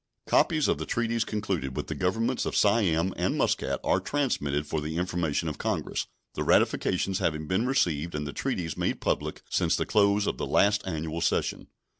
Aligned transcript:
Copies 0.25 0.67
of 0.67 0.79
the 0.79 0.87
treaties 0.87 1.23
concluded 1.23 1.77
with 1.77 1.85
the 1.85 1.93
Governments 1.93 2.47
of 2.47 2.55
Siam 2.57 3.13
and 3.17 3.37
Muscat 3.37 3.79
are 3.83 3.99
transmitted 3.99 4.65
for 4.65 4.81
the 4.81 4.97
information 4.97 5.47
of 5.47 5.59
Congress, 5.59 6.07
the 6.33 6.43
ratifications 6.43 7.19
having 7.19 7.45
been 7.45 7.67
received 7.67 8.15
and 8.15 8.25
the 8.25 8.33
treaties 8.33 8.75
made 8.75 8.99
public 8.99 9.43
since 9.51 9.75
the 9.75 9.85
close 9.85 10.25
of 10.25 10.39
the 10.39 10.47
last 10.47 10.81
annual 10.87 11.21
session. 11.21 11.67